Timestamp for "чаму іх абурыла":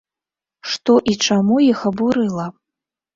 1.25-2.47